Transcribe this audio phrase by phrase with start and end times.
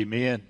[0.00, 0.40] Amen.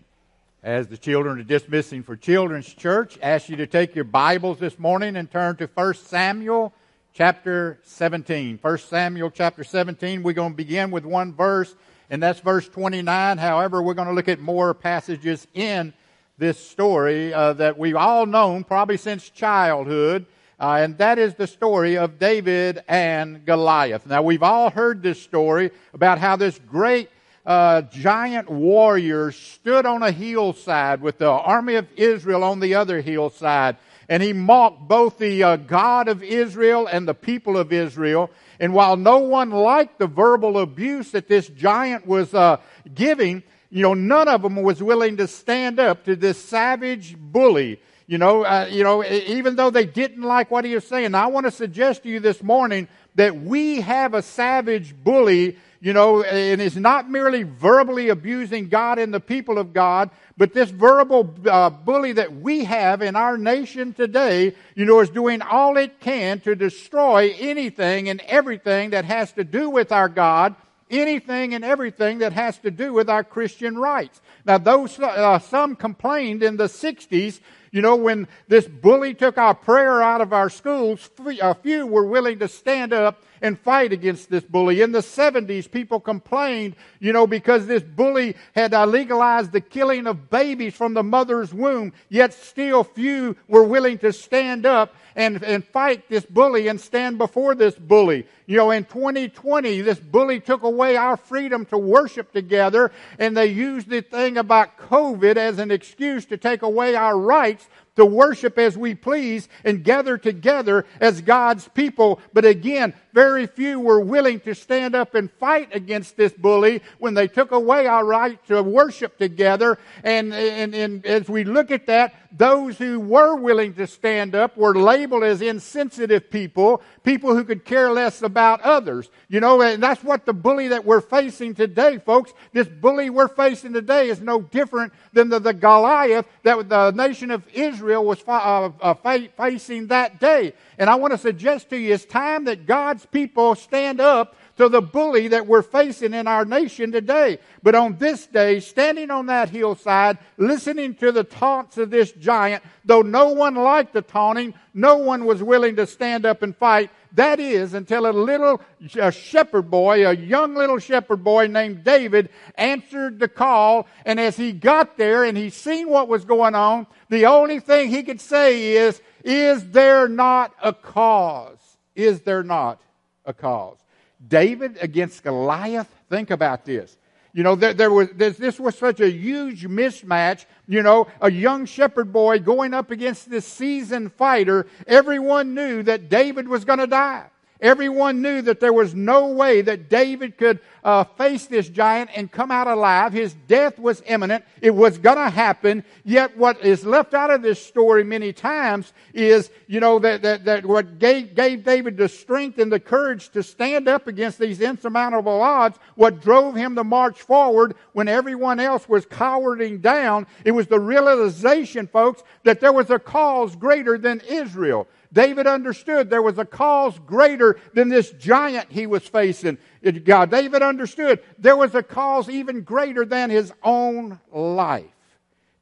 [0.62, 4.61] As the children are dismissing for Children's Church, I ask you to take your Bibles
[4.61, 6.72] this morning and turn to 1 Samuel
[7.12, 8.61] chapter 17.
[8.62, 11.75] 1 Samuel chapter 17, we're going to begin with one verse,
[12.11, 13.39] and that's verse 29.
[13.39, 15.93] However, we're going to look at more passages in
[16.39, 20.26] this story uh, that we've all known probably since childhood.
[20.61, 24.07] Uh, and that is the story of David and Goliath.
[24.07, 27.11] Now, we've all heard this story about how this great
[27.50, 33.00] uh, giant warrior stood on a hillside with the army of Israel on the other
[33.00, 33.77] hillside.
[34.08, 38.31] And he mocked both the uh, God of Israel and the people of Israel.
[38.61, 42.58] And while no one liked the verbal abuse that this giant was uh,
[42.94, 47.80] giving, you know, none of them was willing to stand up to this savage bully.
[48.06, 51.11] You know, uh, you know, even though they didn't like what he was saying.
[51.11, 52.86] Now, I want to suggest to you this morning
[53.17, 58.98] that we have a savage bully you know, and is not merely verbally abusing God
[58.98, 63.39] and the people of God, but this verbal uh, bully that we have in our
[63.39, 69.06] nation today, you know, is doing all it can to destroy anything and everything that
[69.06, 70.55] has to do with our God,
[70.91, 74.20] anything and everything that has to do with our Christian rights.
[74.45, 77.41] Now, those uh, some complained in the '60s
[77.73, 81.08] you know, when this bully took our prayer out of our schools,
[81.41, 84.80] a few were willing to stand up and fight against this bully.
[84.80, 90.06] In the 70s, people complained, you know, because this bully had uh, legalized the killing
[90.06, 95.42] of babies from the mother's womb, yet still few were willing to stand up and,
[95.42, 98.27] and fight this bully and stand before this bully.
[98.46, 103.46] You know, in 2020, this bully took away our freedom to worship together, and they
[103.46, 107.68] used the thing about COVID as an excuse to take away our rights
[108.00, 112.18] to worship as we please and gather together as God's people.
[112.33, 117.14] But again, very few were willing to stand up and fight against this bully when
[117.14, 119.78] they took away our right to worship together.
[120.02, 124.56] And, and, and as we look at that, those who were willing to stand up
[124.56, 129.10] were labeled as insensitive people, people who could care less about others.
[129.28, 132.33] You know, and that's what the bully that we're facing today, folks.
[132.53, 137.31] This bully we're facing today is no different than the, the Goliath that the nation
[137.31, 138.95] of Israel was uh, uh,
[139.37, 140.53] facing that day.
[140.78, 144.69] And I want to suggest to you it's time that God's people stand up to
[144.69, 147.39] the bully that we're facing in our nation today.
[147.62, 152.62] But on this day, standing on that hillside, listening to the taunts of this giant,
[152.84, 156.91] though no one liked the taunting, no one was willing to stand up and fight.
[157.15, 158.60] That is until a little
[158.98, 163.88] a shepherd boy, a young little shepherd boy named David answered the call.
[164.04, 167.91] And as he got there and he seen what was going on, the only thing
[167.91, 171.59] he could say is, is there not a cause?
[171.94, 172.81] Is there not
[173.25, 173.78] a cause?
[174.27, 175.92] David against Goliath?
[176.09, 176.97] Think about this.
[177.33, 180.47] You know, there, there was, this was such a huge mismatch.
[180.67, 184.67] You know, a young shepherd boy going up against this seasoned fighter.
[184.87, 187.27] Everyone knew that David was going to die.
[187.60, 192.31] Everyone knew that there was no way that David could uh, face this giant and
[192.31, 193.12] come out alive.
[193.12, 194.44] His death was imminent.
[194.62, 195.84] It was going to happen.
[196.04, 200.44] Yet what is left out of this story many times is, you know, that, that,
[200.47, 204.60] that what gave, gave David the strength and the courage to stand up against these
[204.60, 210.53] insurmountable odds, what drove him to march forward when everyone else was cowering down, it
[210.53, 214.88] was the realization, folks, that there was a cause greater than Israel.
[215.12, 219.59] David understood there was a cause greater than this giant he was facing.
[220.04, 224.84] God, David understood there was a cause even greater than his own life.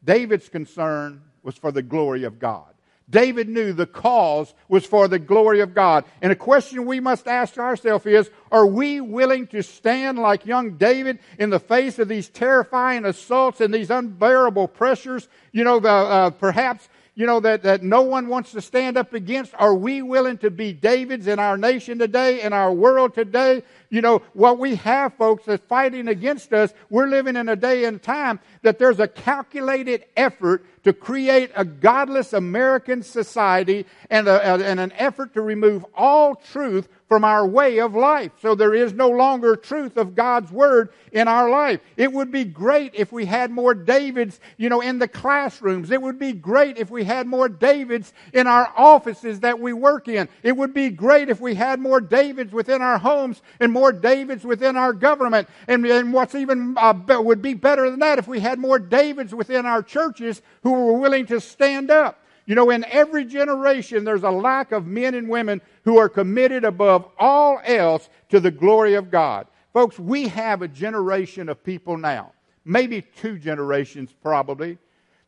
[0.04, 2.66] David's concern was for the glory of God.
[3.10, 6.04] David knew the cause was for the glory of God.
[6.20, 10.76] And a question we must ask ourselves is, are we willing to stand like young
[10.76, 15.26] David in the face of these terrifying assaults and these unbearable pressures?
[15.52, 16.86] You know, the, uh, perhaps
[17.18, 19.52] you know, that, that no one wants to stand up against?
[19.58, 23.64] Are we willing to be Davids in our nation today, in our world today?
[23.90, 27.86] You know, what we have, folks, that's fighting against us, we're living in a day
[27.86, 34.40] and time that there's a calculated effort to create a godless American society and, a,
[34.40, 38.32] and an effort to remove all truth from our way of life.
[38.40, 41.80] So there is no longer truth of God's Word in our life.
[41.96, 45.90] It would be great if we had more Davids, you know, in the classrooms.
[45.90, 50.06] It would be great if we had more Davids in our offices that we work
[50.06, 50.28] in.
[50.42, 54.44] It would be great if we had more Davids within our homes and more Davids
[54.44, 55.48] within our government.
[55.66, 59.34] And, and what's even uh, would be better than that if we had more Davids
[59.34, 62.22] within our churches who were willing to stand up.
[62.48, 66.64] You know, in every generation, there's a lack of men and women who are committed
[66.64, 69.46] above all else to the glory of God.
[69.72, 72.32] Folks, we have a generation of people now
[72.68, 74.78] maybe two generations probably,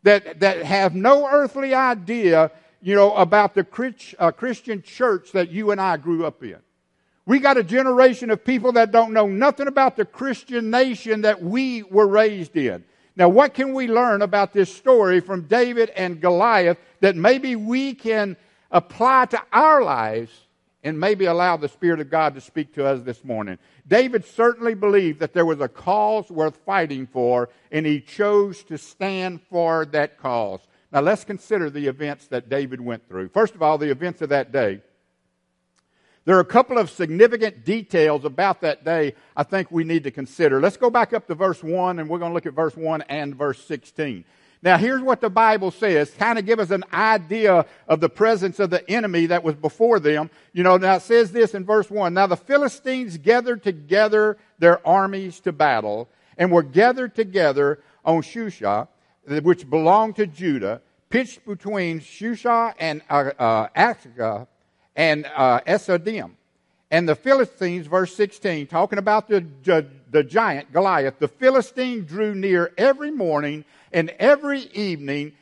[0.02, 2.50] that, that have no earthly idea,
[2.82, 6.58] you know, about the Christ, uh, Christian church that you and I grew up in.
[7.26, 11.42] We got a generation of people that don't know nothing about the Christian nation that
[11.42, 12.84] we were raised in.
[13.16, 17.94] Now, what can we learn about this story from David and Goliath that maybe we
[17.94, 18.36] can
[18.70, 20.30] apply to our lives
[20.82, 23.58] and maybe allow the Spirit of God to speak to us this morning?
[23.86, 28.78] David certainly believed that there was a cause worth fighting for, and he chose to
[28.78, 30.60] stand for that cause.
[30.92, 33.28] Now, let's consider the events that David went through.
[33.28, 34.80] First of all, the events of that day.
[36.26, 40.10] There are a couple of significant details about that day I think we need to
[40.10, 40.60] consider.
[40.60, 43.02] Let's go back up to verse 1 and we're going to look at verse 1
[43.08, 44.24] and verse 16.
[44.62, 48.60] Now, here's what the Bible says, kind of give us an idea of the presence
[48.60, 50.28] of the enemy that was before them.
[50.52, 54.86] You know, now it says this in verse 1 Now the Philistines gathered together their
[54.86, 58.88] armies to battle and were gathered together on Shusha,
[59.26, 63.68] which belonged to Judah, pitched between Shusha and uh, uh,
[65.00, 66.32] and uh, Esodim.
[66.90, 69.46] And the Philistines, verse 16, talking about the,
[70.10, 75.32] the giant Goliath, the Philistine drew near every morning and every evening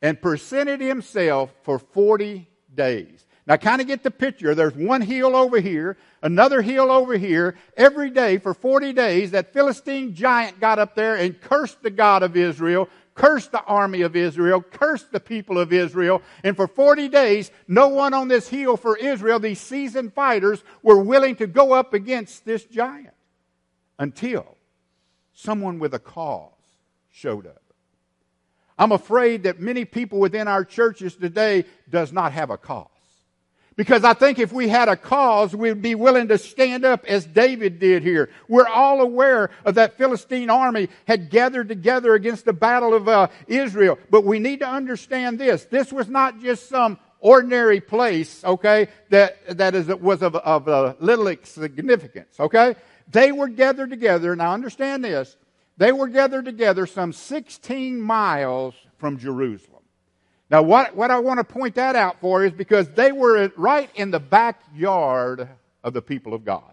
[0.00, 3.26] and presented himself for 40 days.
[3.44, 4.54] Now, kind of get the picture.
[4.54, 7.56] There's one hill over here, another hill over here.
[7.76, 12.22] Every day for 40 days, that Philistine giant got up there and cursed the God
[12.22, 12.88] of Israel,
[13.18, 16.22] cursed the army of Israel, cursed the people of Israel.
[16.44, 21.02] And for 40 days, no one on this hill for Israel, these seasoned fighters, were
[21.02, 23.14] willing to go up against this giant
[23.98, 24.56] until
[25.34, 26.52] someone with a cause
[27.10, 27.62] showed up.
[28.78, 32.86] I'm afraid that many people within our churches today does not have a cause.
[33.78, 37.24] Because I think if we had a cause, we'd be willing to stand up as
[37.24, 38.28] David did here.
[38.48, 43.28] We're all aware of that Philistine army had gathered together against the battle of uh,
[43.46, 43.96] Israel.
[44.10, 45.64] But we need to understand this.
[45.66, 50.94] This was not just some ordinary place, okay, that, that is, was of, of uh,
[50.98, 52.74] little significance, okay?
[53.12, 54.34] They were gathered together.
[54.34, 55.36] Now understand this.
[55.76, 59.82] They were gathered together some 16 miles from Jerusalem.
[60.50, 63.90] Now, what, what I want to point that out for is because they were right
[63.94, 65.48] in the backyard
[65.84, 66.72] of the people of God.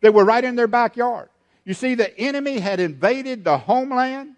[0.00, 1.28] They were right in their backyard.
[1.64, 4.34] You see, the enemy had invaded the homeland.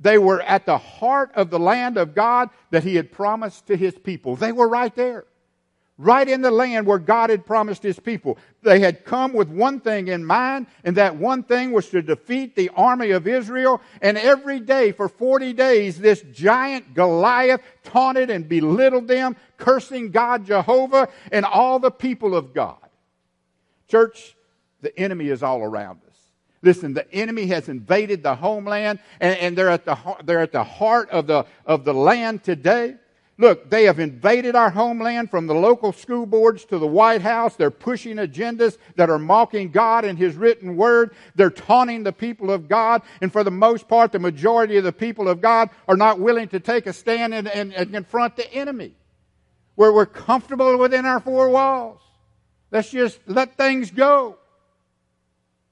[0.00, 3.76] They were at the heart of the land of God that he had promised to
[3.76, 4.34] his people.
[4.34, 5.24] They were right there
[6.00, 8.38] right in the land where God had promised his people.
[8.62, 12.56] They had come with one thing in mind, and that one thing was to defeat
[12.56, 13.82] the army of Israel.
[14.00, 20.46] And every day for 40 days, this giant Goliath taunted and belittled them, cursing God
[20.46, 22.78] Jehovah and all the people of God.
[23.86, 24.34] Church,
[24.80, 26.16] the enemy is all around us.
[26.62, 30.64] Listen, the enemy has invaded the homeland, and, and they're, at the, they're at the
[30.64, 32.96] heart of the, of the land today.
[33.40, 37.56] Look, they have invaded our homeland from the local school boards to the White House.
[37.56, 41.14] They're pushing agendas that are mocking God and His written word.
[41.36, 43.00] They're taunting the people of God.
[43.22, 46.48] And for the most part, the majority of the people of God are not willing
[46.48, 48.92] to take a stand and, and, and confront the enemy.
[49.74, 52.02] Where we're comfortable within our four walls.
[52.70, 54.36] Let's just let things go.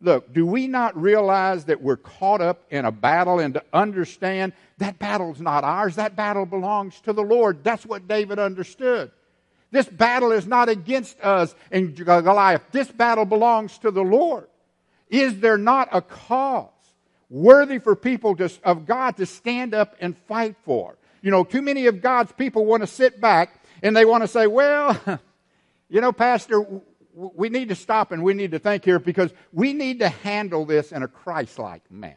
[0.01, 4.53] Look, do we not realize that we're caught up in a battle and to understand
[4.79, 5.97] that battle's not ours?
[5.97, 7.65] That battle belongs to the Lord.
[7.65, 9.11] That's what David understood.
[9.71, 12.63] This battle is not against us and Goliath.
[12.71, 14.47] This battle belongs to the Lord.
[15.11, 16.71] Is there not a cause
[17.29, 20.97] worthy for people to, of God to stand up and fight for?
[21.23, 24.29] You know, too many of God's people want to sit back and they want to
[24.29, 24.97] say, well,
[25.89, 26.65] you know, Pastor,
[27.19, 30.65] we need to stop and we need to think here because we need to handle
[30.65, 32.15] this in a Christ like manner.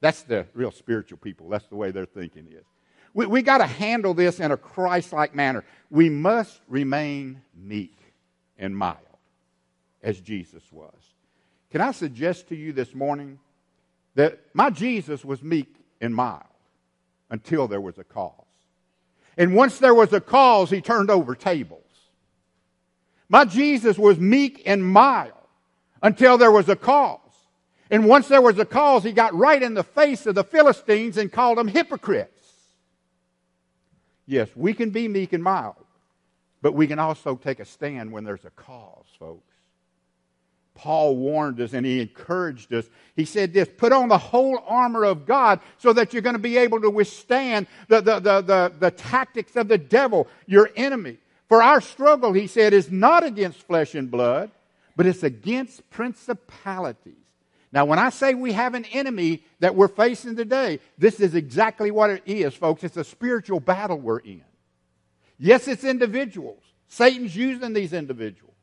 [0.00, 1.48] That's the real spiritual people.
[1.48, 2.64] That's the way their thinking is.
[3.14, 5.64] We, we got to handle this in a Christ like manner.
[5.90, 7.96] We must remain meek
[8.58, 8.98] and mild
[10.02, 10.92] as Jesus was.
[11.70, 13.38] Can I suggest to you this morning
[14.14, 16.42] that my Jesus was meek and mild
[17.30, 18.34] until there was a cause.
[19.38, 21.81] And once there was a cause, he turned over tables.
[23.32, 25.32] My Jesus was meek and mild
[26.02, 27.18] until there was a cause.
[27.90, 31.16] And once there was a cause, he got right in the face of the Philistines
[31.16, 32.46] and called them hypocrites.
[34.26, 35.76] Yes, we can be meek and mild,
[36.60, 39.54] but we can also take a stand when there's a cause, folks.
[40.74, 42.84] Paul warned us and he encouraged us.
[43.16, 46.38] He said this put on the whole armor of God so that you're going to
[46.38, 51.16] be able to withstand the, the, the, the, the tactics of the devil, your enemy.
[51.52, 54.50] For our struggle, he said, is not against flesh and blood,
[54.96, 57.26] but it's against principalities.
[57.70, 61.90] Now, when I say we have an enemy that we're facing today, this is exactly
[61.90, 62.84] what it is, folks.
[62.84, 64.44] It's a spiritual battle we're in.
[65.38, 66.62] Yes, it's individuals.
[66.88, 68.54] Satan's using these individuals.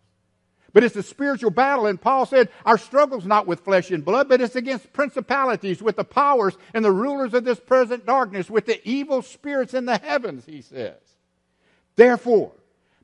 [0.74, 4.28] But it's a spiritual battle, and Paul said, Our struggle's not with flesh and blood,
[4.28, 8.66] but it's against principalities, with the powers and the rulers of this present darkness, with
[8.66, 10.98] the evil spirits in the heavens, he says.
[11.96, 12.54] Therefore,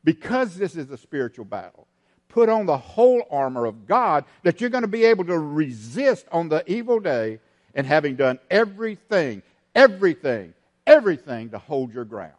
[0.06, 1.88] because this is a spiritual battle,
[2.30, 6.26] put on the whole armor of God that you're going to be able to resist
[6.32, 7.40] on the evil day,
[7.74, 9.44] and having done everything,
[9.76, 10.54] everything,
[10.88, 12.32] everything to hold your ground.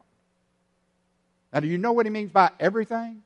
[1.53, 3.23] Now, do you know what he means by everything?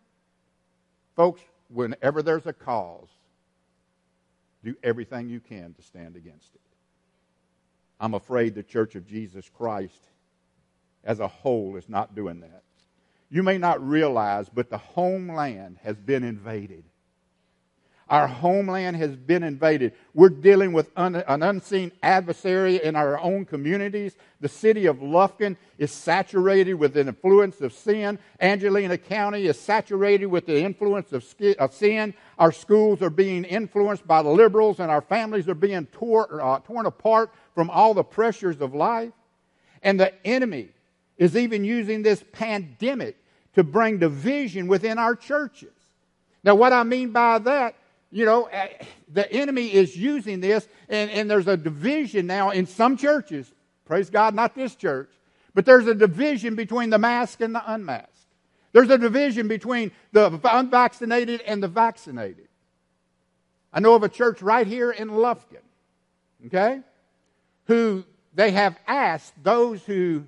[1.14, 3.08] Folks, whenever there's a cause,
[4.64, 6.60] do everything you can to stand against it.
[8.00, 10.00] I'm afraid the Church of Jesus Christ
[11.04, 12.62] as a whole is not doing that.
[13.30, 16.84] You may not realize, but the homeland has been invaded.
[18.08, 19.92] Our homeland has been invaded.
[20.14, 24.16] We're dealing with un, an unseen adversary in our own communities.
[24.40, 28.18] The city of Lufkin is saturated with the influence of sin.
[28.40, 31.24] Angelina County is saturated with the influence of,
[31.60, 32.14] of sin.
[32.36, 36.58] Our schools are being influenced by the liberals, and our families are being tore, uh,
[36.58, 39.12] torn apart from all the pressures of life.
[39.84, 40.70] And the enemy
[41.16, 43.18] is even using this pandemic
[43.54, 45.72] to bring division within our churches.
[46.42, 47.74] Now, what I mean by that
[48.10, 48.68] you know, eh,
[49.12, 53.50] the enemy is using this, and, and there's a division now in some churches.
[53.84, 55.10] Praise God, not this church.
[55.54, 58.08] But there's a division between the masked and the unmasked.
[58.72, 62.48] There's a division between the unvaccinated and the vaccinated.
[63.72, 65.62] I know of a church right here in Lufkin,
[66.46, 66.80] okay,
[67.66, 68.04] who
[68.34, 70.24] they have asked those who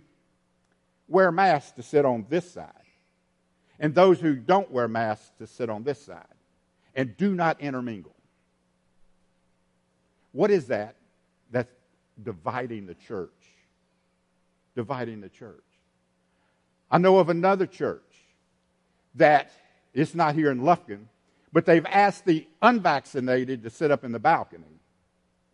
[1.09, 2.73] wear masks to sit on this side,
[3.83, 6.25] and those who don't wear masks to sit on this side
[6.95, 8.15] and do not intermingle.
[10.31, 10.95] What is that?
[11.51, 11.71] That's
[12.23, 13.31] dividing the church.
[14.77, 15.65] Dividing the church.
[16.91, 18.01] I know of another church
[19.17, 19.51] that
[19.93, 21.07] it's not here in Lufkin,
[21.53, 24.65] but they've asked the unvaccinated to sit up in the balcony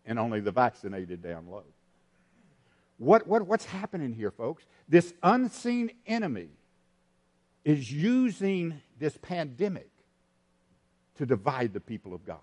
[0.05, 1.63] and only the vaccinated down low.
[2.99, 4.65] What, what, what's happening here, folks?
[4.87, 6.49] This unseen enemy
[7.63, 9.89] is using this pandemic
[11.15, 12.37] to divide the people of God.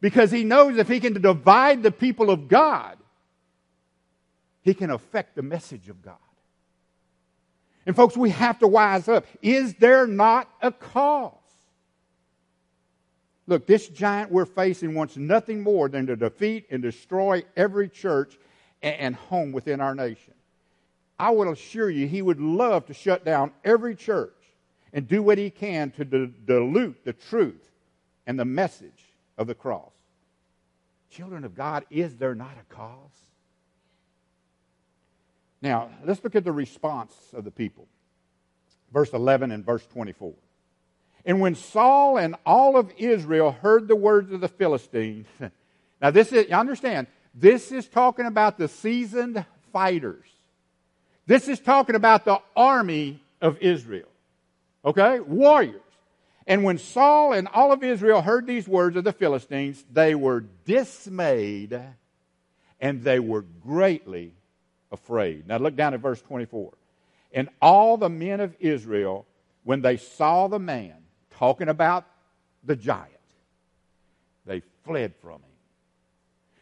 [0.00, 2.96] Because he knows if he can divide the people of God,
[4.62, 6.16] he can affect the message of God.
[7.86, 9.26] And folks, we have to wise up.
[9.42, 11.34] Is there not a cause?
[13.46, 18.38] Look, this giant we're facing wants nothing more than to defeat and destroy every church
[18.82, 20.34] and home within our nation.
[21.20, 24.32] I will assure you, he would love to shut down every church
[24.90, 27.68] and do what he can to dilute the truth
[28.26, 29.04] and the message
[29.36, 29.92] of the cross.
[31.10, 32.96] Children of God, is there not a cause?
[35.60, 37.86] Now, let's look at the response of the people.
[38.90, 40.32] Verse 11 and verse 24.
[41.26, 45.26] And when Saul and all of Israel heard the words of the Philistines,
[46.00, 50.24] now this is, you understand, this is talking about the seasoned fighters.
[51.30, 54.08] This is talking about the army of Israel.
[54.84, 55.20] Okay?
[55.20, 55.80] Warriors.
[56.44, 60.40] And when Saul and all of Israel heard these words of the Philistines, they were
[60.64, 61.80] dismayed
[62.80, 64.32] and they were greatly
[64.90, 65.46] afraid.
[65.46, 66.72] Now look down at verse 24.
[67.32, 69.24] And all the men of Israel,
[69.62, 70.96] when they saw the man
[71.30, 72.06] talking about
[72.64, 73.06] the giant,
[74.46, 75.49] they fled from him.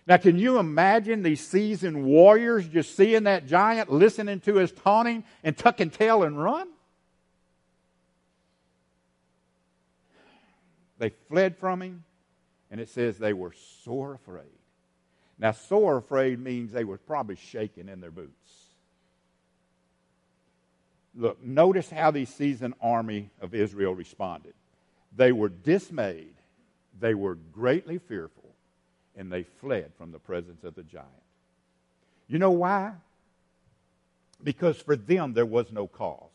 [0.08, 5.22] Now, can you imagine these seasoned warriors just seeing that giant, listening to his taunting,
[5.44, 6.66] and tucking tail and run?
[10.98, 12.04] They fled from him,
[12.70, 13.52] and it says they were
[13.84, 14.46] sore afraid.
[15.38, 18.32] Now, sore afraid means they were probably shaking in their boots.
[21.14, 24.54] Look, notice how the seasoned army of Israel responded.
[25.14, 26.34] They were dismayed,
[26.98, 28.47] they were greatly fearful,
[29.18, 31.08] and they fled from the presence of the giant.
[32.28, 32.92] You know why?
[34.42, 36.30] Because for them there was no cause.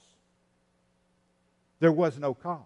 [1.80, 2.60] There was no cause.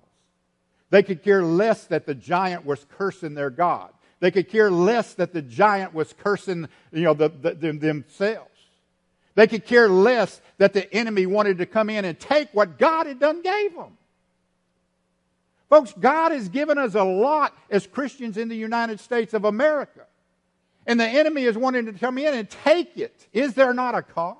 [0.89, 3.91] They could care less that the giant was cursing their God.
[4.19, 8.49] They could care less that the giant was cursing you know, the, the, the, themselves.
[9.35, 13.05] They could care less that the enemy wanted to come in and take what God
[13.05, 13.97] had done gave them.
[15.69, 20.05] Folks, God has given us a lot as Christians in the United States of America.
[20.85, 23.27] And the enemy is wanting to come in and take it.
[23.33, 24.37] Is there not a cause?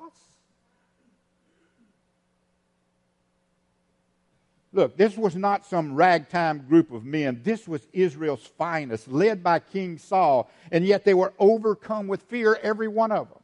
[4.72, 7.42] Look, this was not some ragtime group of men.
[7.44, 12.60] This was Israel's finest, led by King Saul, and yet they were overcome with fear,
[12.62, 13.40] every one of them.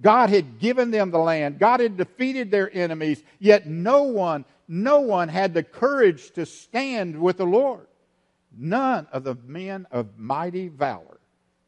[0.00, 1.58] God had given them the land.
[1.58, 7.20] God had defeated their enemies, yet no one, no one had the courage to stand
[7.20, 7.86] with the Lord.
[8.56, 11.18] None of the men of mighty valor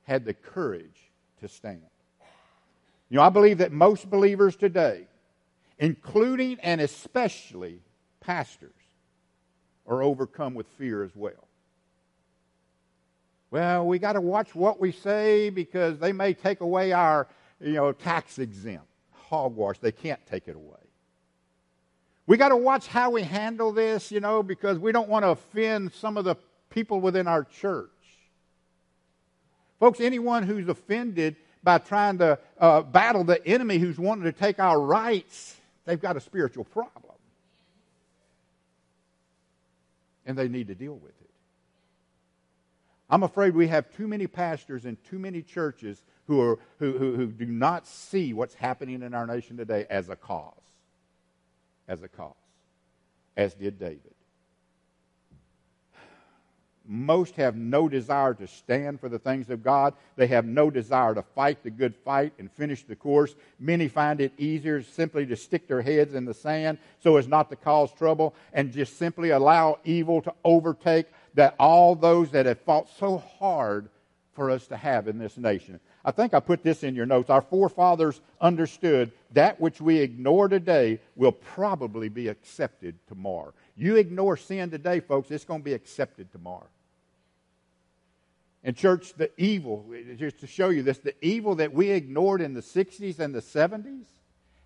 [0.04, 1.10] had the courage
[1.40, 1.82] to stand.
[3.08, 5.06] You know, I believe that most believers today,
[5.78, 7.80] including and especially
[8.20, 8.70] pastors,
[9.86, 11.46] are overcome with fear as well.
[13.50, 17.28] Well, we got to watch what we say because they may take away our,
[17.60, 18.86] you know, tax exempt.
[19.12, 20.78] Hogwash, they can't take it away.
[22.26, 25.30] We got to watch how we handle this, you know, because we don't want to
[25.30, 26.36] offend some of the
[26.70, 27.90] people within our church.
[29.78, 34.58] Folks, anyone who's offended by trying to uh, battle the enemy who's wanting to take
[34.58, 37.14] our rights, they've got a spiritual problem.
[40.24, 41.30] And they need to deal with it.
[43.08, 47.14] I'm afraid we have too many pastors and too many churches who, are, who, who,
[47.14, 50.54] who do not see what's happening in our nation today as a cause.
[51.88, 52.34] As a cause.
[53.36, 54.16] As did David
[56.88, 59.94] most have no desire to stand for the things of God.
[60.16, 63.34] They have no desire to fight the good fight and finish the course.
[63.58, 67.50] Many find it easier simply to stick their heads in the sand so as not
[67.50, 72.60] to cause trouble and just simply allow evil to overtake that all those that have
[72.60, 73.88] fought so hard
[74.32, 75.80] for us to have in this nation.
[76.04, 77.30] I think I put this in your notes.
[77.30, 83.52] Our forefathers understood that which we ignore today will probably be accepted tomorrow.
[83.76, 86.68] You ignore sin today, folks, it's going to be accepted tomorrow.
[88.64, 89.84] And, church, the evil,
[90.16, 93.42] just to show you this, the evil that we ignored in the 60s and the
[93.42, 94.06] 70s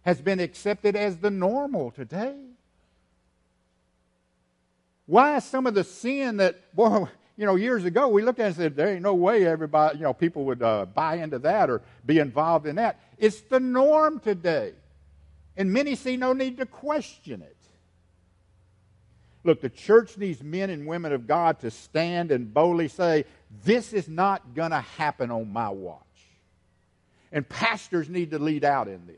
[0.03, 2.37] has been accepted as the normal today.
[5.07, 7.09] Why some of the sin that, boy,
[7.41, 9.97] you know, years ago we looked at it and said, there ain't no way everybody,
[9.97, 13.01] you know, people would uh, buy into that or be involved in that.
[13.17, 14.75] It's the norm today.
[15.57, 17.57] And many see no need to question it.
[19.43, 23.25] Look, the church needs men and women of God to stand and boldly say,
[23.65, 26.03] This is not going to happen on my watch.
[27.33, 29.17] And pastors need to lead out in this.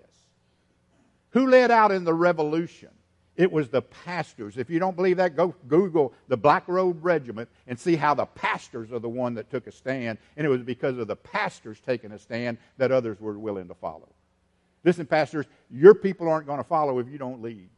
[1.31, 2.91] Who led out in the revolution?
[3.37, 4.59] It was the pastors.
[4.59, 8.27] If you don't believe that, go Google the Black Robe Regiment and see how the
[8.27, 10.18] pastors are the one that took a stand.
[10.37, 13.75] And it was because of the pastors taking a stand that others were willing to
[13.75, 14.09] follow.
[14.85, 17.68] Listen, pastors, your people aren't going to follow if you don't lead.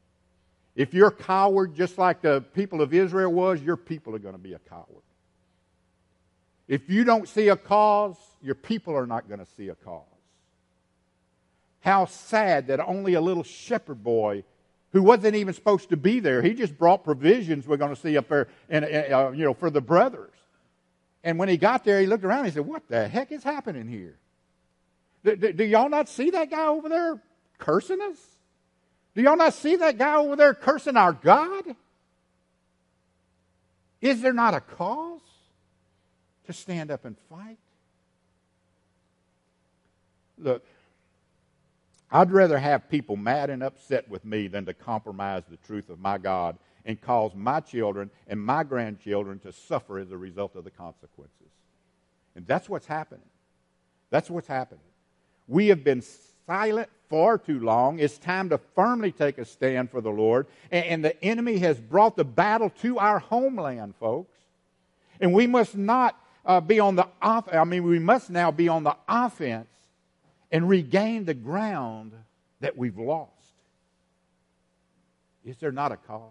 [0.74, 4.34] If you're a coward, just like the people of Israel was, your people are going
[4.34, 4.86] to be a coward.
[6.66, 10.02] If you don't see a cause, your people are not going to see a cause.
[11.80, 14.42] How sad that only a little shepherd boy
[14.94, 18.16] who wasn't even supposed to be there, he just brought provisions we're going to see
[18.16, 20.30] up there and, uh, you know, for the brothers.
[21.24, 23.42] And when he got there, he looked around and he said, What the heck is
[23.42, 24.16] happening here?
[25.24, 27.20] Do, do, do y'all not see that guy over there
[27.58, 28.18] cursing us?
[29.16, 31.64] Do y'all not see that guy over there cursing our God?
[34.00, 35.22] Is there not a cause
[36.46, 37.58] to stand up and fight?
[40.38, 40.64] Look,
[42.14, 45.98] I'd rather have people mad and upset with me than to compromise the truth of
[45.98, 50.62] my God and cause my children and my grandchildren to suffer as a result of
[50.62, 51.50] the consequences.
[52.36, 53.26] And that's what's happening.
[54.10, 54.84] That's what's happening.
[55.48, 56.04] We have been
[56.46, 57.98] silent far too long.
[57.98, 60.46] It's time to firmly take a stand for the Lord.
[60.70, 64.36] And, the enemy has brought the battle to our homeland, folks.
[65.20, 67.52] And we must not uh, be on the off.
[67.52, 69.66] I mean, we must now be on the offense
[70.54, 72.12] and regain the ground
[72.60, 73.32] that we've lost.
[75.44, 76.30] Is there not a cause?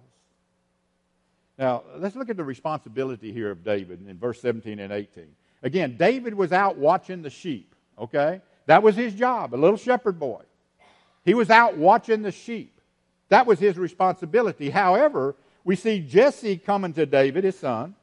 [1.60, 5.26] Now, let's look at the responsibility here of David in verse 17 and 18.
[5.62, 8.40] Again, David was out watching the sheep, okay?
[8.66, 10.44] That was his job, a little shepherd boy.
[11.26, 12.80] He was out watching the sheep.
[13.28, 14.70] That was his responsibility.
[14.70, 17.94] However, we see Jesse coming to David, his son,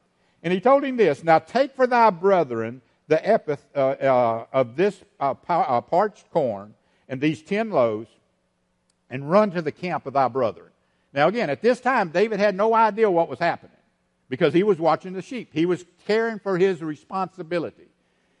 [0.43, 4.77] and he told him this Now take for thy brethren the epith uh, uh, of
[4.77, 6.73] this uh, uh parched corn
[7.09, 8.09] and these ten loaves,
[9.09, 10.69] and run to the camp of thy brethren.
[11.13, 13.75] Now, again, at this time, David had no idea what was happening
[14.29, 15.49] because he was watching the sheep.
[15.51, 17.89] He was caring for his responsibility.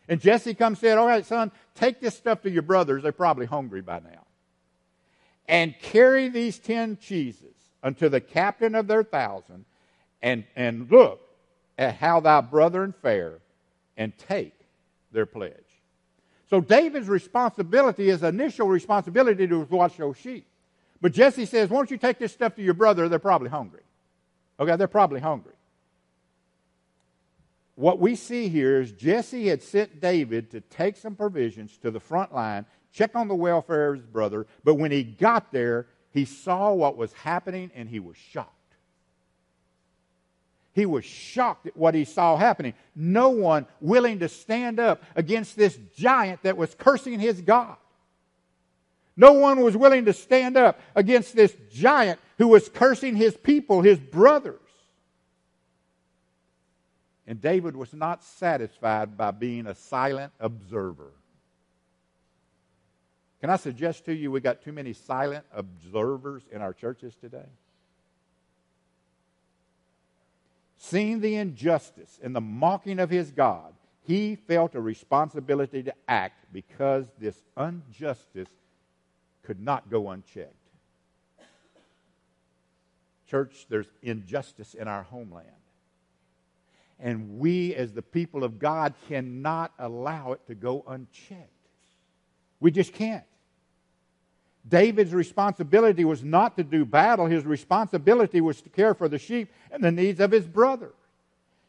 [0.07, 3.03] And Jesse comes and said, All right, son, take this stuff to your brothers.
[3.03, 4.25] They're probably hungry by now.
[5.49, 9.65] And carry these ten cheeses unto the captain of their thousand,
[10.21, 11.19] and, and look
[11.77, 13.39] at how thy brethren fare,
[13.97, 14.53] and take
[15.11, 15.53] their pledge.
[16.49, 20.45] So David's responsibility, his initial responsibility, was watch those sheep.
[20.99, 23.09] But Jesse says, Why don't you take this stuff to your brother?
[23.09, 23.81] They're probably hungry.
[24.59, 25.53] Okay, they're probably hungry.
[27.75, 31.99] What we see here is Jesse had sent David to take some provisions to the
[31.99, 36.25] front line, check on the welfare of his brother, but when he got there, he
[36.25, 38.60] saw what was happening and he was shocked.
[40.73, 42.73] He was shocked at what he saw happening.
[42.95, 47.75] No one willing to stand up against this giant that was cursing his God.
[49.17, 53.81] No one was willing to stand up against this giant who was cursing his people,
[53.81, 54.59] his brothers.
[57.27, 61.11] And David was not satisfied by being a silent observer.
[63.41, 67.47] Can I suggest to you we got too many silent observers in our churches today?
[70.83, 76.51] Seeing the injustice and the mocking of his God, he felt a responsibility to act
[76.51, 78.49] because this injustice
[79.43, 80.55] could not go unchecked.
[83.29, 85.47] Church, there's injustice in our homeland.
[86.99, 91.47] And we, as the people of God, cannot allow it to go unchecked.
[92.59, 93.23] We just can't.
[94.67, 99.51] David's responsibility was not to do battle, his responsibility was to care for the sheep
[99.71, 100.91] and the needs of his brother.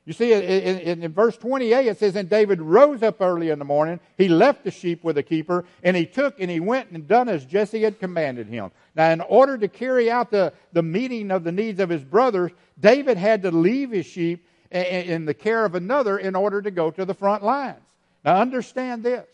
[0.04, 3.60] You see, in, in, in, verse 28, it says, And David rose up early in
[3.60, 4.00] the morning.
[4.18, 7.28] He left the sheep with the keeper, and he took and he went and done
[7.28, 8.72] as Jesse had commanded him.
[8.96, 12.50] Now, in order to carry out the, the meeting of the needs of his brothers,
[12.80, 16.72] David had to leave his sheep in, in the care of another in order to
[16.72, 17.78] go to the front lines.
[18.24, 19.28] Now, understand this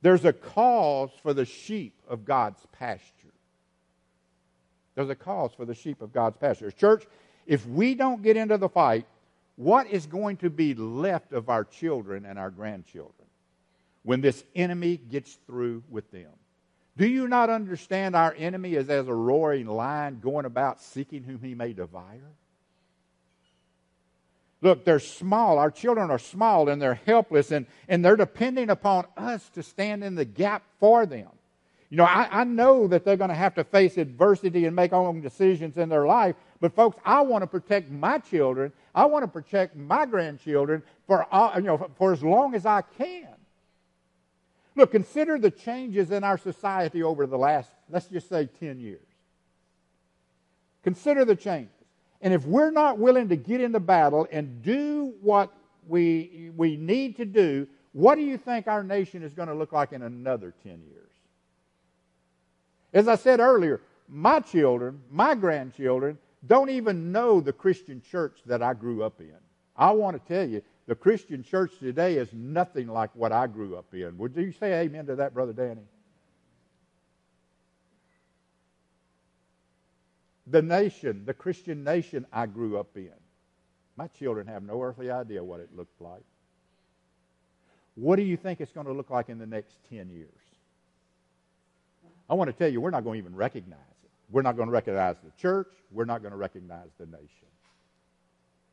[0.00, 3.32] there's a cause for the sheep of God's pasture.
[4.94, 6.70] There's a cause for the sheep of God's pasture.
[6.70, 7.06] Church,
[7.46, 9.06] if we don't get into the fight,
[9.56, 13.28] what is going to be left of our children and our grandchildren
[14.02, 16.30] when this enemy gets through with them?
[16.96, 21.40] Do you not understand our enemy is as a roaring lion going about seeking whom
[21.40, 22.34] he may devour?
[24.60, 25.58] Look, they're small.
[25.58, 30.04] Our children are small and they're helpless, and, and they're depending upon us to stand
[30.04, 31.28] in the gap for them.
[31.90, 34.92] You know, I, I know that they're going to have to face adversity and make
[34.92, 38.72] own decisions in their life, but folks, I want to protect my children.
[38.94, 42.64] I want to protect my grandchildren for, all, you know, for, for as long as
[42.64, 43.34] I can.
[44.76, 49.02] Look, consider the changes in our society over the last, let's just say, 10 years.
[50.84, 51.74] Consider the changes.
[52.22, 55.52] And if we're not willing to get into battle and do what
[55.88, 59.72] we, we need to do, what do you think our nation is going to look
[59.72, 61.09] like in another 10 years?
[62.92, 68.62] As I said earlier, my children, my grandchildren, don't even know the Christian church that
[68.62, 69.34] I grew up in.
[69.76, 73.76] I want to tell you, the Christian church today is nothing like what I grew
[73.76, 74.18] up in.
[74.18, 75.82] Would you say amen to that, Brother Danny?
[80.50, 83.12] the nation, the Christian nation I grew up in.
[83.96, 86.24] My children have no earthly idea what it looked like.
[87.94, 90.28] What do you think it's going to look like in the next 10 years?
[92.30, 94.10] I want to tell you, we're not going to even recognize it.
[94.30, 95.66] We're not going to recognize the church.
[95.90, 97.48] We're not going to recognize the nation.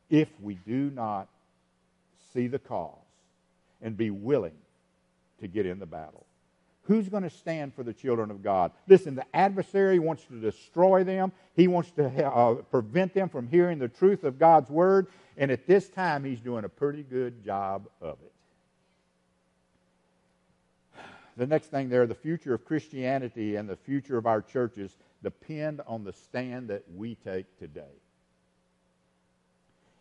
[0.08, 1.28] If we do not
[2.32, 2.94] see the cause
[3.82, 4.56] and be willing
[5.40, 6.24] to get in the battle.
[6.82, 8.70] Who's going to stand for the children of God?
[8.86, 11.32] Listen, the adversary wants to destroy them.
[11.54, 15.08] He wants to uh, prevent them from hearing the truth of God's word.
[15.36, 18.32] And at this time, he's doing a pretty good job of it.
[21.38, 25.80] The next thing there, the future of Christianity and the future of our churches depend
[25.86, 27.94] on the stand that we take today.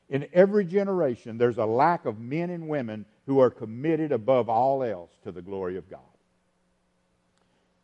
[0.09, 4.81] In every generation, there's a lack of men and women who are committed above all
[4.81, 5.99] else to the glory of God.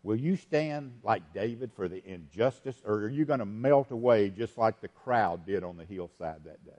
[0.01, 4.29] Will you stand like David for the injustice, or are you going to melt away
[4.29, 6.71] just like the crowd did on the hillside that day?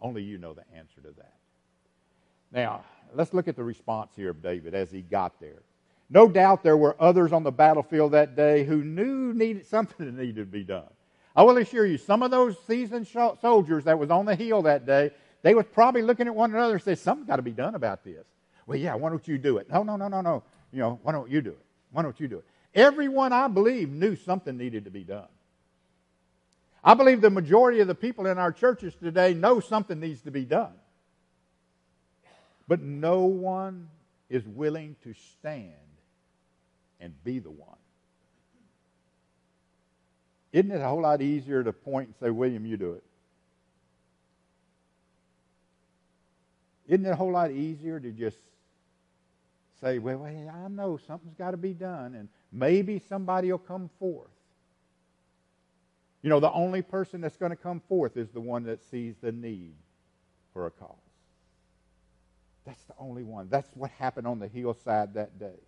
[0.00, 1.34] Only you know the answer to that.
[2.50, 5.62] Now, let's look at the response here of David as he got there.
[6.10, 10.14] No doubt there were others on the battlefield that day who knew needed something that
[10.14, 10.88] needed to be done.
[11.36, 14.86] I will assure you, some of those seasoned soldiers that was on the hill that
[14.86, 15.10] day,
[15.42, 18.02] they was probably looking at one another and said, "Something's got to be done about
[18.02, 18.24] this."
[18.66, 19.70] Well, yeah, why don't you do it?
[19.70, 20.42] No, no, no, no, no.
[20.72, 21.64] You know, why don't you do it?
[21.92, 22.44] Why don't you do it?
[22.74, 25.28] Everyone, I believe, knew something needed to be done.
[26.82, 30.30] I believe the majority of the people in our churches today know something needs to
[30.30, 30.72] be done.
[32.68, 33.88] But no one
[34.28, 35.72] is willing to stand
[37.00, 37.78] and be the one.
[40.52, 43.04] Isn't it a whole lot easier to point and say, William, you do it?
[46.88, 48.38] Isn't it a whole lot easier to just
[49.80, 53.90] say, well, well I know something's got to be done, and maybe somebody will come
[53.98, 54.28] forth.
[56.22, 59.14] You know, the only person that's going to come forth is the one that sees
[59.20, 59.74] the need
[60.52, 61.07] for a cause.
[62.68, 63.48] That's the only one.
[63.48, 65.58] That's what happened on the hillside that day.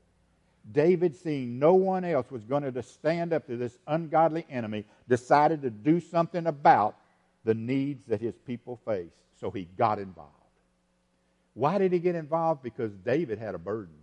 [0.71, 5.63] David, seeing no one else was going to stand up to this ungodly enemy, decided
[5.63, 6.97] to do something about
[7.43, 9.17] the needs that his people faced.
[9.41, 10.35] So he got involved.
[11.55, 12.63] Why did he get involved?
[12.63, 13.95] Because David had a burden.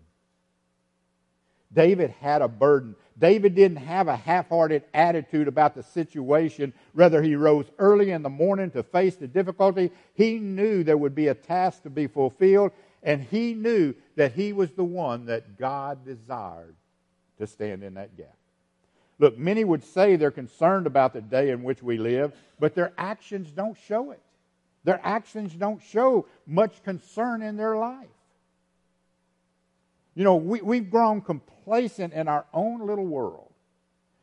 [1.72, 2.96] David had a burden.
[3.20, 6.74] David didn't have a half hearted attitude about the situation.
[6.94, 9.92] Rather, he rose early in the morning to face the difficulty.
[10.16, 12.72] He knew there would be a task to be fulfilled,
[13.08, 16.76] and he knew that he was the one that God desired
[17.40, 18.36] to stand in that gap.
[19.18, 22.92] Look, many would say they're concerned about the day in which we live, but their
[22.98, 24.22] actions don't show it.
[24.84, 28.08] Their actions don't show much concern in their life.
[30.14, 33.54] You know, we, we've grown complacent in our own little world.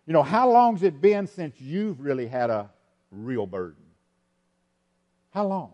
[0.06, 2.68] You know, how long's it been since you've really had a
[3.10, 3.82] real burden?
[5.30, 5.72] How long?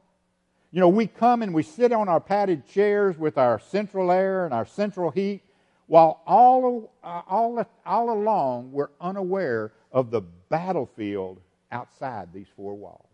[0.72, 4.44] You know, we come and we sit on our padded chairs with our central air
[4.44, 5.42] and our central heat,
[5.86, 11.40] while all, uh, all, all along we're unaware of the battlefield
[11.72, 13.08] outside these four walls.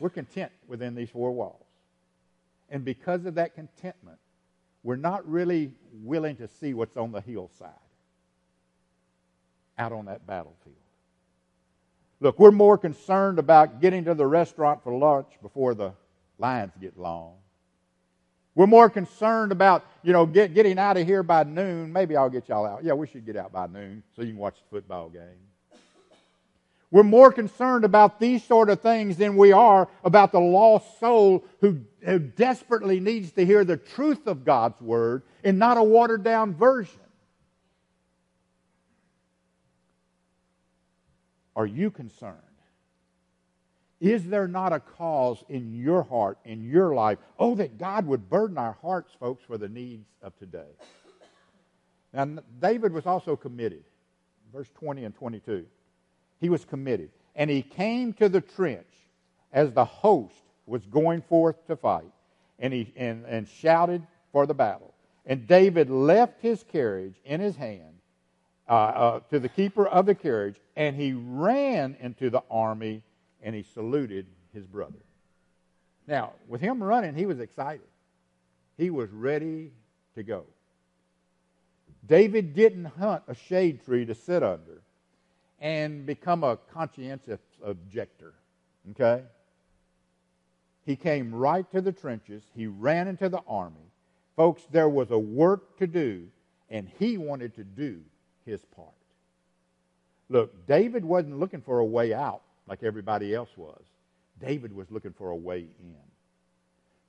[0.00, 1.66] We're content within these four walls.
[2.70, 4.18] And because of that contentment,
[4.82, 7.70] we're not really willing to see what's on the hillside,
[9.76, 10.76] out on that battlefield.
[12.20, 15.92] Look, we're more concerned about getting to the restaurant for lunch before the
[16.38, 17.34] lines get long.
[18.54, 21.92] We're more concerned about, you know, get, getting out of here by noon.
[21.92, 22.82] Maybe I'll get y'all out.
[22.82, 25.48] Yeah, we should get out by noon so you can watch the football game.
[26.90, 31.44] We're more concerned about these sort of things than we are about the lost soul
[31.60, 36.24] who, who desperately needs to hear the truth of God's Word and not a watered
[36.24, 36.98] down version.
[41.58, 42.36] Are you concerned?
[44.00, 47.18] Is there not a cause in your heart, in your life?
[47.36, 50.70] Oh, that God would burden our hearts, folks, for the needs of today.
[52.12, 53.82] Now, David was also committed.
[54.52, 55.66] Verse 20 and 22.
[56.40, 57.10] He was committed.
[57.34, 58.86] And he came to the trench
[59.52, 62.12] as the host was going forth to fight
[62.60, 64.94] and, he, and, and shouted for the battle.
[65.26, 67.97] And David left his carriage in his hand
[68.68, 73.02] uh, uh, to the keeper of the carriage, and he ran into the army
[73.42, 74.98] and he saluted his brother.
[76.06, 77.86] Now, with him running, he was excited.
[78.76, 79.72] He was ready
[80.14, 80.44] to go.
[82.06, 84.82] David didn't hunt a shade tree to sit under
[85.60, 88.34] and become a conscientious objector.
[88.90, 89.22] Okay?
[90.86, 92.42] He came right to the trenches.
[92.54, 93.92] He ran into the army.
[94.36, 96.28] Folks, there was a work to do,
[96.70, 98.00] and he wanted to do
[98.48, 98.88] his part.
[100.28, 103.82] Look, David wasn't looking for a way out like everybody else was.
[104.40, 105.96] David was looking for a way in.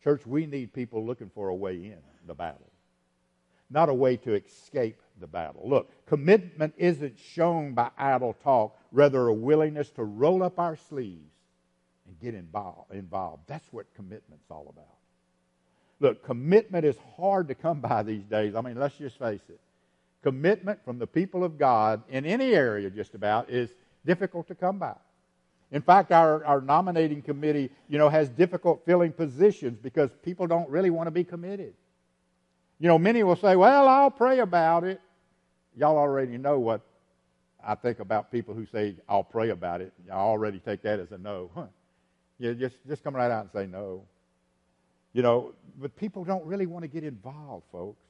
[0.03, 2.71] Church, we need people looking for a way in the battle,
[3.69, 5.63] not a way to escape the battle.
[5.65, 11.33] Look, commitment isn't shown by idle talk, rather, a willingness to roll up our sleeves
[12.07, 13.43] and get involved.
[13.47, 14.85] That's what commitment's all about.
[15.99, 18.55] Look, commitment is hard to come by these days.
[18.55, 19.59] I mean, let's just face it.
[20.21, 23.69] Commitment from the people of God in any area, just about, is
[24.05, 24.95] difficult to come by.
[25.71, 30.69] In fact, our, our nominating committee, you know, has difficult filling positions because people don't
[30.69, 31.73] really want to be committed.
[32.79, 34.99] You know, many will say, well, I'll pray about it
[35.79, 36.81] y'all already know what
[37.63, 39.93] I think about people who say, I'll pray about it.
[40.07, 41.49] Y'all already take that as a no.
[41.55, 41.65] Huh.
[42.37, 44.03] Yeah, just, just come right out and say no.
[45.13, 48.01] You know, but people don't really want to get involved, folks.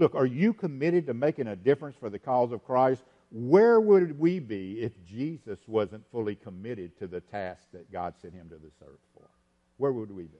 [0.00, 3.02] Look, are you committed to making a difference for the cause of Christ?
[3.30, 8.32] Where would we be if Jesus wasn't fully committed to the task that God sent
[8.32, 9.28] him to this earth for?
[9.76, 10.38] Where would we be?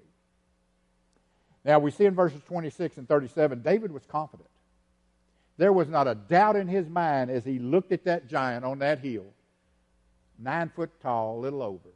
[1.62, 4.48] Now, we see in verses 26 and 37, David was confident.
[5.58, 8.78] There was not a doubt in his mind as he looked at that giant on
[8.78, 9.26] that hill,
[10.38, 11.90] nine foot tall, a little over.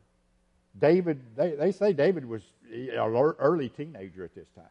[0.78, 4.64] David, they, they say David was an early teenager at this time.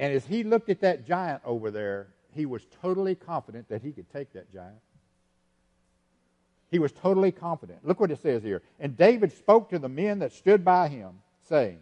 [0.00, 3.92] And as he looked at that giant over there, he was totally confident that he
[3.92, 4.80] could take that giant.
[6.72, 7.86] He was totally confident.
[7.86, 8.62] Look what it says here.
[8.80, 11.78] And David spoke to the men that stood by him, saying,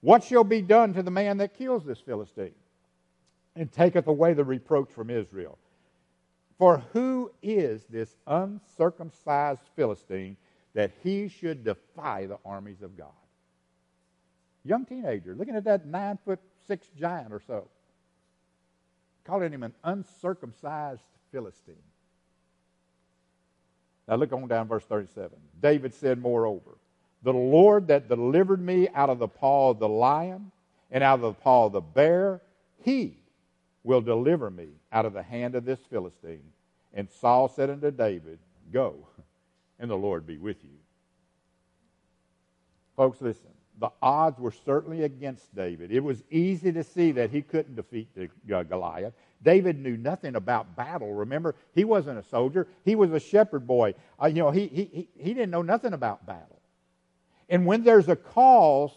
[0.00, 2.54] What shall be done to the man that kills this Philistine?
[3.54, 5.58] and taketh away the reproach from Israel.
[6.58, 10.36] For who is this uncircumcised Philistine
[10.74, 13.08] that he should defy the armies of God?
[14.64, 17.68] Young teenager, looking at that nine foot six giant or so,
[19.24, 21.76] calling him an uncircumcised Philistine.
[24.08, 25.30] Now look on down verse 37.
[25.60, 26.76] David said, Moreover,
[27.22, 30.50] the Lord that delivered me out of the paw of the lion
[30.90, 32.40] and out of the paw of the bear,
[32.84, 33.16] he
[33.84, 36.52] will deliver me out of the hand of this Philistine.
[36.92, 38.38] And Saul said unto David,
[38.72, 39.06] Go,
[39.78, 40.78] and the Lord be with you.
[42.96, 43.50] Folks, listen.
[43.78, 45.90] The odds were certainly against David.
[45.90, 49.14] It was easy to see that he couldn't defeat uh, Goliath.
[49.42, 51.12] David knew nothing about battle.
[51.12, 52.68] Remember, he wasn't a soldier.
[52.84, 53.94] He was a shepherd boy.
[54.22, 56.60] Uh, you know, he, he, he didn't know nothing about battle.
[57.48, 58.92] And when there's a cause,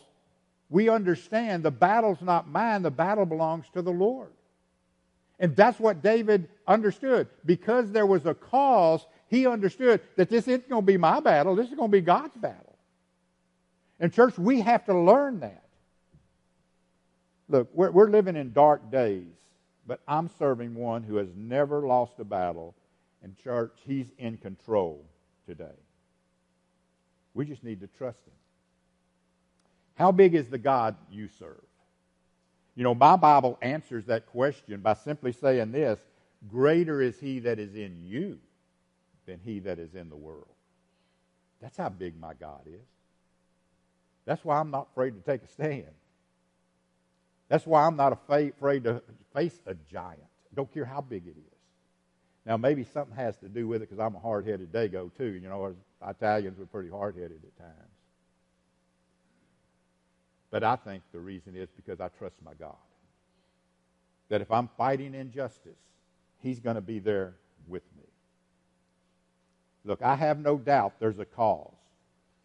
[0.70, 4.32] we understand the battle's not mine, the battle belongs to the Lord.
[5.40, 7.28] And that's what David understood.
[7.46, 11.56] Because there was a cause, he understood that this isn't going to be my battle,
[11.56, 12.65] this is going to be God's battle.
[14.06, 15.64] And, church, we have to learn that.
[17.50, 19.34] Look, we're, we're living in dark days,
[19.88, 22.76] but I'm serving one who has never lost a battle.
[23.24, 25.04] And, church, he's in control
[25.48, 25.74] today.
[27.34, 28.34] We just need to trust him.
[29.96, 31.66] How big is the God you serve?
[32.76, 36.00] You know, my Bible answers that question by simply saying this
[36.48, 38.38] Greater is he that is in you
[39.26, 40.46] than he that is in the world.
[41.60, 42.95] That's how big my God is.
[44.26, 45.92] That's why I'm not afraid to take a stand.
[47.48, 49.02] That's why I'm not afraid to
[49.34, 50.24] face a giant.
[50.56, 51.60] Don't care how big it is.
[52.46, 55.26] Now, maybe something has to do with it because I'm a hard headed dago, too.
[55.26, 55.76] You know,
[56.08, 57.92] Italians were pretty hard headed at times.
[60.52, 62.76] But I think the reason is because I trust my God.
[64.30, 65.78] That if I'm fighting injustice,
[66.40, 67.34] He's going to be there
[67.68, 68.04] with me.
[69.84, 71.75] Look, I have no doubt there's a cause.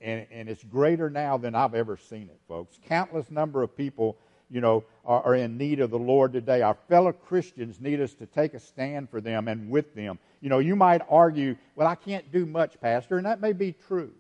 [0.01, 2.79] And, and it's greater now than I've ever seen it, folks.
[2.87, 4.17] Countless number of people,
[4.51, 6.63] you know, are, are in need of the Lord today.
[6.63, 10.19] Our fellow Christians need us to take a stand for them and with them.
[10.41, 13.73] You know, you might argue, well, I can't do much, Pastor, and that may be
[13.73, 14.13] true.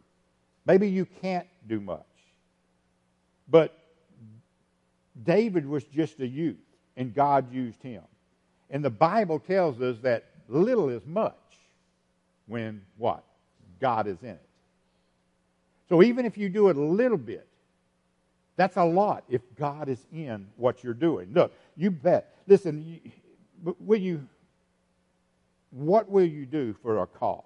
[0.66, 2.04] Maybe you can't do much.
[3.48, 3.76] But
[5.22, 6.56] David was just a youth,
[6.96, 8.02] and God used him.
[8.68, 11.34] And the Bible tells us that little is much
[12.46, 13.24] when what?
[13.80, 14.49] God is in it.
[15.90, 17.46] So even if you do it a little bit,
[18.56, 21.32] that's a lot if God is in what you're doing.
[21.34, 22.32] Look, you bet.
[22.46, 23.00] Listen,
[23.64, 24.26] you, will you,
[25.70, 27.42] what will you do for a cause?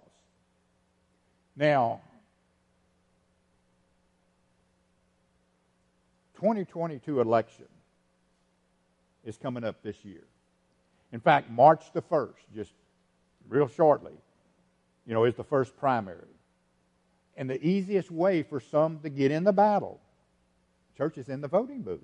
[1.57, 2.02] Now,
[6.37, 7.64] 2022 election
[9.24, 10.24] is coming up this year.
[11.12, 12.72] In fact, March the 1st, just
[13.48, 14.12] real shortly,
[15.07, 16.26] you know, is the first primary.
[17.37, 20.01] And the easiest way for some to get in the battle,
[20.97, 22.01] church is in the voting booth.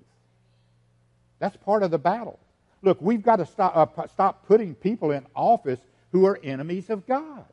[1.39, 2.39] That's part of the battle.
[2.81, 5.79] Look, we've got to stop, uh, stop putting people in office
[6.11, 7.45] who are enemies of God.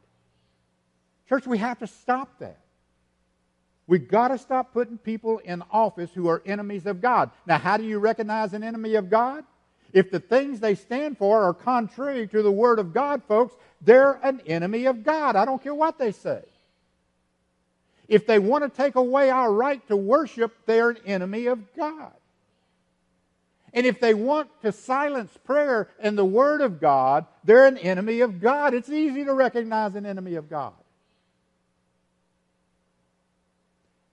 [1.29, 2.59] Church, we have to stop that.
[3.87, 7.31] We've got to stop putting people in office who are enemies of God.
[7.47, 9.45] Now, how do you recognize an enemy of God?
[9.93, 14.21] If the things they stand for are contrary to the Word of God, folks, they're
[14.23, 15.37] an enemy of God.
[15.37, 16.43] I don't care what they say.
[18.09, 22.13] If they want to take away our right to worship, they're an enemy of God.
[23.75, 28.21] And if they want to silence prayer and the Word of God, they're an enemy
[28.21, 28.73] of God.
[28.73, 30.73] It's easy to recognize an enemy of God.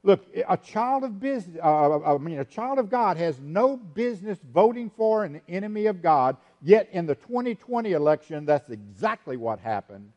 [0.03, 4.37] Look, a child of business, uh, I mean, a child of God has no business
[4.53, 6.37] voting for an enemy of God.
[6.61, 10.11] Yet in the 2020 election, that's exactly what happened.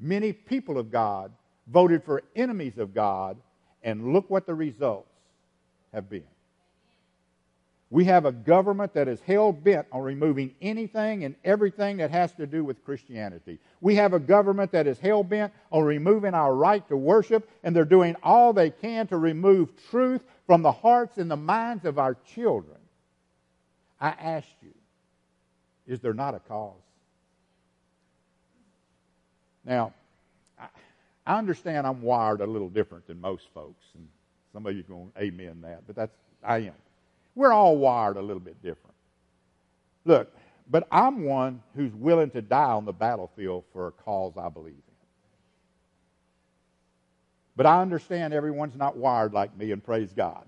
[0.00, 1.32] Many people of God
[1.66, 3.36] voted for enemies of God,
[3.82, 5.08] and look what the results
[5.92, 6.24] have been.
[7.90, 12.32] We have a government that is hell bent on removing anything and everything that has
[12.36, 13.58] to do with Christianity.
[13.82, 17.76] We have a government that is hell bent on removing our right to worship, and
[17.76, 21.98] they're doing all they can to remove truth from the hearts and the minds of
[21.98, 22.78] our children.
[24.00, 24.72] I ask you,
[25.86, 26.72] is there not a cause?
[29.66, 29.92] Now,
[31.26, 34.08] I understand I'm wired a little different than most folks, and
[34.52, 36.12] some of you are going to amen that, but that's
[36.42, 36.74] I am.
[37.34, 38.96] We're all wired a little bit different.
[40.04, 40.34] Look,
[40.70, 44.74] but I'm one who's willing to die on the battlefield for a cause I believe
[44.74, 44.82] in.
[47.54, 50.44] But I understand everyone's not wired like me, and praise God.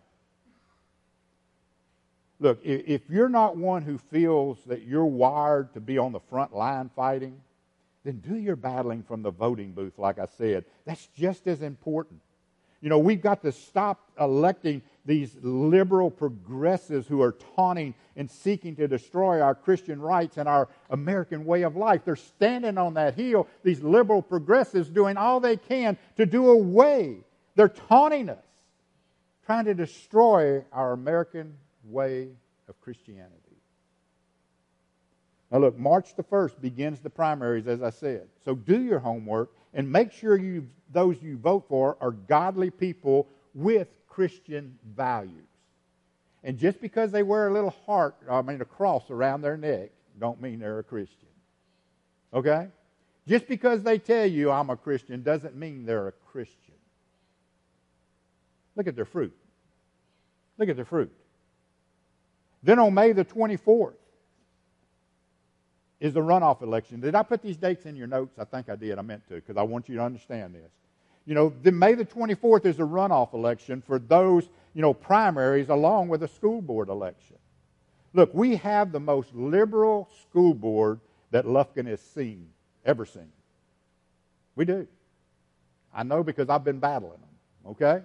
[2.41, 6.55] Look, if you're not one who feels that you're wired to be on the front
[6.55, 7.41] line fighting,
[8.05, 10.65] then do your battling from the voting booth, like I said.
[10.85, 12.21] That's just as important.
[12.81, 18.77] You know, we've got to stop electing these liberal progressives who are taunting and seeking
[18.77, 22.03] to destroy our Christian rights and our American way of life.
[22.05, 27.17] They're standing on that hill, these liberal progressives doing all they can to do away.
[27.55, 28.45] They're taunting us,
[29.47, 32.29] trying to destroy our American way
[32.69, 33.54] of Christianity.
[35.55, 38.27] Now, look, March the 1st begins the primaries, as I said.
[38.45, 43.29] So do your homework and make sure you, those you vote for are godly people
[43.55, 45.47] with Christian values.
[46.43, 49.93] And just because they wear a little heart, I mean a cross around their neck,
[50.19, 51.29] don't mean they're a Christian.
[52.35, 52.67] Okay?
[53.29, 56.75] Just because they tell you I'm a Christian doesn't mean they're a Christian.
[58.75, 59.37] Look at their fruit.
[60.59, 61.13] Look at their fruit.
[62.65, 63.95] Then on May the 24th
[66.05, 67.01] is the runoff election.
[67.01, 68.39] Did I put these dates in your notes?
[68.39, 68.99] I think I did.
[68.99, 70.71] I meant to because I want you to understand this.
[71.25, 75.71] You know, the May the 24th is a runoff election for those, you know, primaries
[75.71, 77.37] along with a school board election.
[78.13, 81.01] Look, we have the most liberal school board
[81.31, 82.51] that Lufkin has seen,
[82.85, 83.33] ever seen.
[84.57, 84.87] We do.
[85.95, 88.03] I know because I've been battling them, okay?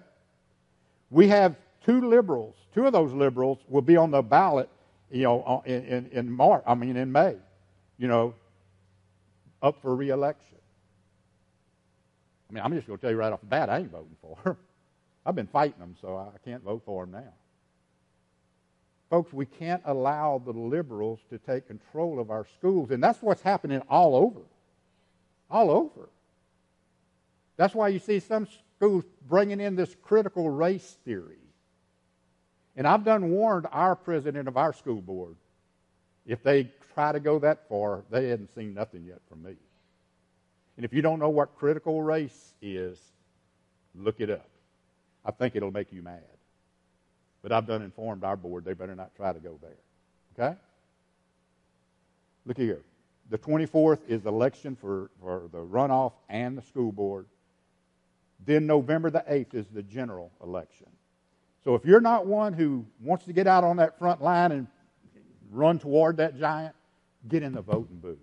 [1.10, 2.54] We have two liberals.
[2.74, 4.70] Two of those liberals will be on the ballot,
[5.10, 7.36] you know, uh, in, in, in March, I mean in May,
[8.00, 8.34] you know,
[9.62, 10.56] up for reelection.
[12.48, 14.16] I mean, I'm just going to tell you right off the bat, I ain't voting
[14.22, 14.56] for them.
[15.26, 17.32] I've been fighting them, so I can't vote for them now.
[19.10, 23.42] Folks, we can't allow the liberals to take control of our schools, and that's what's
[23.42, 24.40] happening all over.
[25.50, 26.08] All over.
[27.58, 31.36] That's why you see some schools bringing in this critical race theory.
[32.76, 35.36] And I've done warned our president of our school board
[36.24, 39.54] if they try to go that far, they hadn't seen nothing yet from me.
[40.76, 42.98] And if you don't know what critical race is,
[43.94, 44.48] look it up.
[45.24, 46.22] I think it'll make you mad.
[47.42, 49.76] But I've done informed our board they better not try to go there.
[50.38, 50.58] Okay?
[52.46, 52.80] Look here.
[53.30, 57.26] The 24th is election for, for the runoff and the school board.
[58.44, 60.86] Then November the 8th is the general election.
[61.62, 64.66] So if you're not one who wants to get out on that front line and
[65.50, 66.74] run toward that giant,
[67.28, 68.18] get in the voting booth.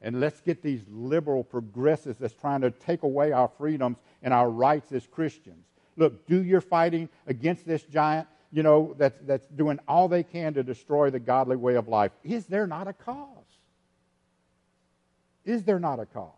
[0.00, 4.48] And let's get these liberal progressives that's trying to take away our freedoms and our
[4.48, 5.64] rights as Christians.
[5.96, 10.54] Look, do your fighting against this giant, you know, that's, that's doing all they can
[10.54, 12.12] to destroy the godly way of life.
[12.22, 13.26] Is there not a cause?
[15.44, 16.32] Is there not a cause?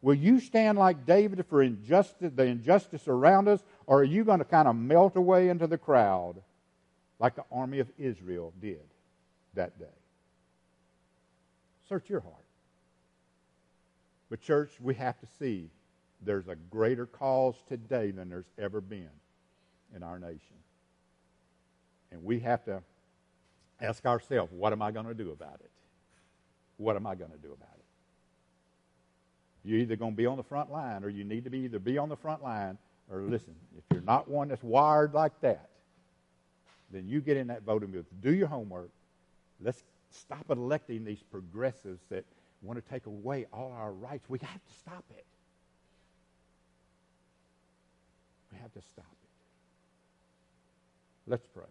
[0.00, 4.38] Will you stand like David for injustice, the injustice around us, or are you going
[4.38, 6.34] to kind of melt away into the crowd
[7.18, 8.82] like the army of Israel did
[9.54, 9.86] that day?
[11.88, 12.34] Search your heart.
[14.30, 15.70] But, church, we have to see
[16.22, 19.10] there's a greater cause today than there's ever been
[19.94, 20.56] in our nation.
[22.10, 22.82] And we have to
[23.80, 25.70] ask ourselves, what am I going to do about it?
[26.76, 27.84] What am I going to do about it?
[29.64, 31.78] You're either going to be on the front line or you need to be either
[31.78, 32.78] be on the front line
[33.10, 33.54] or listen.
[33.76, 35.70] If you're not one that's wired like that,
[36.90, 38.06] then you get in that voting booth.
[38.22, 38.90] Do your homework.
[39.64, 42.24] Let's stop electing these progressives that
[42.62, 44.28] want to take away all our rights.
[44.28, 45.24] We have to stop it.
[48.52, 49.30] We have to stop it.
[51.26, 51.64] Let's pray.